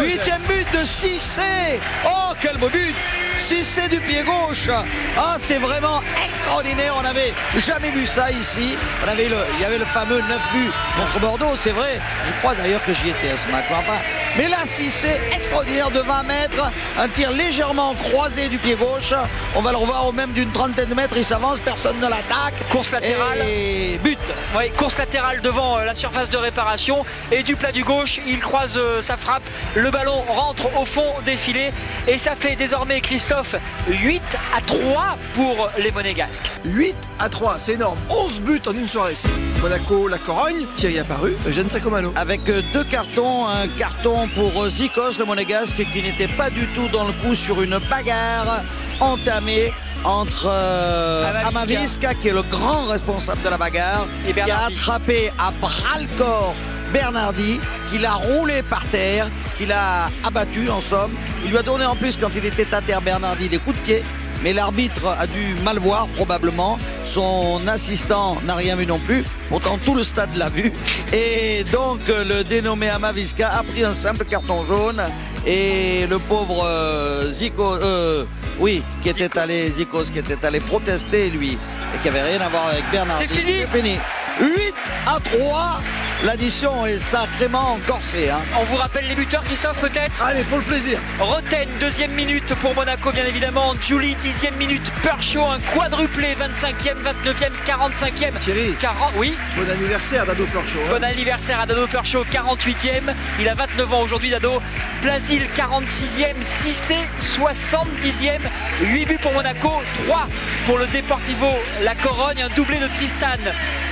Huitième 0.00 0.42
but 0.42 0.66
de 0.78 0.84
Cissé 0.84 1.80
Oh, 2.06 2.32
quel 2.40 2.56
beau 2.58 2.68
but 2.68 2.94
Cissé 3.36 3.88
du 3.88 3.98
pied 4.00 4.22
gauche 4.22 4.68
Ah, 5.16 5.36
c'est 5.38 5.58
vraiment 5.58 6.00
extraordinaire, 6.24 6.94
on 6.98 7.02
n'avait 7.02 7.32
jamais 7.58 7.90
vu 7.90 8.06
ça 8.06 8.30
ici. 8.30 8.76
On 9.04 9.08
avait 9.08 9.28
le, 9.28 9.36
il 9.56 9.62
y 9.62 9.64
avait 9.64 9.78
le 9.78 9.84
fameux 9.84 10.18
9 10.18 10.28
buts 10.52 10.70
contre 10.96 11.20
Bordeaux, 11.20 11.56
c'est 11.56 11.70
vrai. 11.70 12.00
Je 12.26 12.32
crois 12.40 12.54
d'ailleurs 12.54 12.84
que 12.84 12.92
j'y 12.92 13.08
étais 13.10 13.30
à 13.30 13.36
ce 13.36 13.50
match, 13.50 13.64
je 13.68 13.72
crois 13.74 13.94
pas. 13.94 14.00
Mais 14.36 14.48
là, 14.48 14.58
Cissé, 14.64 15.10
extraordinaire 15.32 15.90
de 15.90 16.00
20 16.00 16.22
mètres, 16.24 16.70
un 16.98 17.08
tir 17.08 17.30
légèrement 17.32 17.94
croisé 17.94 18.48
du 18.48 18.58
pied 18.58 18.76
gauche. 18.76 19.12
On 19.54 19.62
va 19.62 19.72
le 19.72 19.76
revoir 19.78 20.06
au 20.06 20.12
même 20.12 20.32
d'une 20.32 20.50
trentaine 20.52 20.88
de 20.88 20.94
mètres, 20.94 21.14
il 21.16 21.24
s'avance, 21.24 21.60
personne 21.60 21.98
ne 22.00 22.06
l'attaque. 22.08 22.54
Course 22.70 22.92
latérale. 22.92 23.11
Et 23.46 23.98
but 24.02 24.18
Ouais, 24.56 24.70
course 24.70 24.96
latérale 24.96 25.42
devant 25.42 25.78
euh, 25.78 25.84
la 25.84 25.94
surface 25.94 26.30
de 26.30 26.38
réparation 26.38 27.04
et 27.30 27.42
du 27.42 27.56
plat 27.56 27.70
du 27.70 27.84
gauche, 27.84 28.20
il 28.26 28.40
croise 28.40 28.78
euh, 28.78 29.02
sa 29.02 29.18
frappe, 29.18 29.42
le 29.74 29.90
ballon 29.90 30.22
rentre 30.28 30.74
au 30.78 30.86
fond 30.86 31.12
des 31.26 31.36
filets 31.36 31.72
et 32.08 32.16
ça 32.16 32.34
fait 32.34 32.56
désormais 32.56 33.00
Christophe 33.02 33.54
8 33.88 34.22
à 34.56 34.60
3 34.62 35.18
pour 35.34 35.70
les 35.78 35.90
Monégasques. 35.90 36.50
8 36.64 36.94
à 37.18 37.28
3, 37.28 37.56
c'est 37.58 37.74
énorme. 37.74 37.98
11 38.08 38.40
buts 38.40 38.62
en 38.66 38.72
une 38.72 38.88
soirée. 38.88 39.16
Monaco, 39.62 40.08
la 40.08 40.18
Corogne, 40.18 40.66
Thierry 40.74 40.98
apparu, 40.98 41.36
Eugène 41.46 41.70
Sacomano. 41.70 42.12
avec 42.16 42.48
euh, 42.48 42.62
deux 42.72 42.82
cartons, 42.82 43.46
un 43.46 43.68
carton 43.68 44.28
pour 44.34 44.64
euh, 44.64 44.68
Zikos, 44.68 45.18
le 45.20 45.24
monégasque, 45.24 45.76
qui 45.92 46.02
n'était 46.02 46.26
pas 46.26 46.50
du 46.50 46.66
tout 46.74 46.88
dans 46.88 47.04
le 47.06 47.12
coup 47.12 47.36
sur 47.36 47.62
une 47.62 47.78
bagarre 47.88 48.62
entamée 48.98 49.72
entre 50.02 50.48
euh, 50.50 51.46
Amavisca. 51.46 52.12
Qui 52.14 52.28
est 52.28 52.32
le 52.32 52.42
grand 52.42 52.82
responsable 52.82 53.40
de 53.42 53.48
la 53.50 53.56
bagarre, 53.56 54.08
Et 54.28 54.32
qui 54.32 54.40
a 54.40 54.64
attrapé 54.64 55.30
à 55.38 55.52
bras 55.52 56.00
le 56.00 56.18
corps 56.18 56.56
Bernardi, 56.92 57.60
qui 57.88 57.98
l'a 57.98 58.14
roulé 58.14 58.64
par 58.64 58.84
terre, 58.86 59.30
qui 59.56 59.64
l'a 59.64 60.10
abattu 60.24 60.68
en 60.70 60.80
somme. 60.80 61.12
Il 61.44 61.52
lui 61.52 61.58
a 61.58 61.62
donné 61.62 61.84
en 61.84 61.94
plus, 61.94 62.16
quand 62.16 62.30
il 62.34 62.44
était 62.44 62.74
à 62.74 62.82
terre, 62.82 63.00
Bernardi, 63.00 63.48
des 63.48 63.58
coups 63.58 63.78
de 63.78 63.82
pied. 63.84 64.02
Mais 64.42 64.52
l'arbitre 64.52 65.06
a 65.06 65.26
dû 65.26 65.54
mal 65.62 65.78
voir 65.78 66.08
probablement. 66.08 66.78
Son 67.04 67.60
assistant 67.66 68.38
n'a 68.44 68.54
rien 68.54 68.76
vu 68.76 68.86
non 68.86 68.98
plus. 68.98 69.24
Pourtant 69.48 69.78
tout 69.84 69.94
le 69.94 70.04
stade 70.04 70.34
l'a 70.36 70.48
vu. 70.48 70.72
Et 71.12 71.64
donc 71.72 72.00
le 72.08 72.42
dénommé 72.42 72.88
Amavisca 72.88 73.48
a 73.48 73.62
pris 73.62 73.84
un 73.84 73.92
simple 73.92 74.24
carton 74.24 74.64
jaune. 74.64 75.02
Et 75.46 76.06
le 76.08 76.18
pauvre 76.18 76.64
euh, 76.64 77.32
Zico, 77.32 77.74
euh, 77.74 78.24
oui, 78.60 78.82
qui 79.02 79.08
était 79.08 79.24
Zikos. 79.24 79.38
allé 79.38 79.70
Zikos, 79.70 80.04
qui 80.04 80.18
était 80.18 80.44
allé 80.44 80.60
protester 80.60 81.30
lui 81.30 81.58
et 81.94 81.98
qui 82.02 82.08
avait 82.08 82.22
rien 82.22 82.40
à 82.40 82.48
voir 82.48 82.68
avec. 82.68 82.84
C'est 83.18 83.28
fini. 83.28 83.60
C'est 83.60 83.78
fini. 83.78 83.96
8 84.40 84.74
à 85.06 85.20
3. 85.20 85.80
L'addition 86.24 86.86
est 86.86 87.00
sacrément 87.00 87.80
corsée. 87.84 88.30
Hein. 88.30 88.38
On 88.56 88.62
vous 88.64 88.76
rappelle 88.76 89.08
les 89.08 89.16
buteurs, 89.16 89.42
Christophe, 89.42 89.78
peut-être? 89.80 90.22
Allez, 90.22 90.44
pour 90.44 90.58
le 90.58 90.64
plaisir. 90.64 91.00
Roten, 91.18 91.68
deuxième 91.80 92.12
minute 92.12 92.54
pour 92.60 92.76
Monaco, 92.76 93.10
bien 93.10 93.26
évidemment. 93.26 93.74
Julie, 93.82 94.14
dixième 94.16 94.54
minute. 94.54 94.88
Perchaud, 95.02 95.44
un 95.44 95.58
quadruplé, 95.76 96.36
25e, 96.36 96.94
29e, 97.02 97.50
45e. 97.66 98.38
Thierry, 98.38 98.72
40, 98.78 99.14
oui, 99.16 99.34
bon 99.56 99.68
anniversaire 99.68 100.24
d'Ado 100.24 100.46
Perchaud. 100.46 100.78
hein. 100.86 100.90
bon 100.96 101.02
anniversaire 101.04 101.58
à 101.58 101.66
Dado 101.66 101.88
Perchaud, 101.88 102.24
48e. 102.32 103.12
Il 103.40 103.48
a 103.48 103.54
29 103.54 103.92
ans 103.92 104.02
aujourd'hui, 104.02 104.30
Dado. 104.30 104.62
Blasil, 105.02 105.42
46e. 105.56 106.40
Cissé, 106.44 106.98
70e. 107.18 108.38
8 108.82 109.06
buts 109.06 109.18
pour 109.20 109.32
Monaco, 109.32 109.72
3 110.06 110.28
pour 110.66 110.78
le 110.78 110.86
Deportivo 110.86 111.48
La 111.82 111.96
Corogne. 111.96 112.42
Un 112.42 112.54
doublé 112.54 112.78
de 112.78 112.86
Tristan 112.86 113.26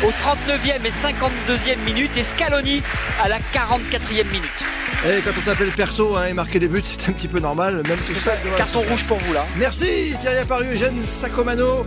au 0.04 0.10
39e 0.10 0.84
et 0.84 0.90
52e 0.90 1.78
minute. 1.84 2.19
Scaloni 2.22 2.82
à 3.22 3.28
la 3.28 3.38
44e 3.38 4.26
minute. 4.30 4.66
Et 5.06 5.20
quand 5.22 5.30
on 5.38 5.42
s'appelle 5.42 5.70
perso 5.70 6.16
hein, 6.16 6.26
et 6.26 6.32
marquer 6.32 6.58
des 6.58 6.68
buts, 6.68 6.80
c'est 6.82 7.08
un 7.08 7.12
petit 7.12 7.28
peu 7.28 7.40
normal, 7.40 7.82
même 7.88 7.98
tout 7.98 8.14
ça. 8.14 8.32
Carton 8.56 8.82
rouge 8.82 9.06
pour 9.06 9.18
vous 9.18 9.32
là. 9.32 9.46
Merci 9.56 10.14
Thierry 10.18 10.38
apparu, 10.38 10.66
Eugène 10.72 11.04
Sacomano. 11.04 11.86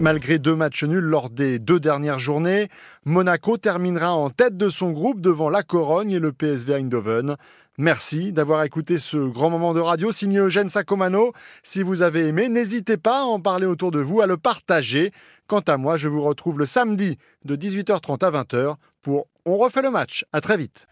Malgré 0.00 0.38
deux 0.38 0.54
matchs 0.54 0.84
nuls 0.84 1.04
lors 1.04 1.28
des 1.28 1.58
deux 1.58 1.80
dernières 1.80 2.20
journées, 2.20 2.68
Monaco 3.04 3.56
terminera 3.56 4.14
en 4.14 4.30
tête 4.30 4.56
de 4.56 4.68
son 4.68 4.92
groupe 4.92 5.20
devant 5.20 5.50
la 5.50 5.64
Corogne 5.64 6.12
et 6.12 6.20
le 6.20 6.32
PSV 6.32 6.74
Eindhoven. 6.74 7.36
Merci 7.80 8.32
d'avoir 8.32 8.64
écouté 8.64 8.98
ce 8.98 9.16
grand 9.16 9.50
moment 9.50 9.72
de 9.72 9.78
radio 9.78 10.10
signé 10.10 10.40
Eugène 10.40 10.68
Sacomano. 10.68 11.32
Si 11.62 11.84
vous 11.84 12.02
avez 12.02 12.26
aimé, 12.26 12.48
n'hésitez 12.48 12.96
pas 12.96 13.20
à 13.20 13.24
en 13.24 13.38
parler 13.38 13.66
autour 13.66 13.92
de 13.92 14.00
vous, 14.00 14.20
à 14.20 14.26
le 14.26 14.36
partager. 14.36 15.12
Quant 15.46 15.60
à 15.60 15.76
moi, 15.76 15.96
je 15.96 16.08
vous 16.08 16.22
retrouve 16.22 16.58
le 16.58 16.64
samedi 16.64 17.16
de 17.44 17.54
18h30 17.54 18.24
à 18.24 18.42
20h 18.42 18.74
pour 19.00 19.28
On 19.46 19.56
refait 19.56 19.82
le 19.82 19.90
match. 19.90 20.24
À 20.32 20.40
très 20.40 20.56
vite. 20.56 20.88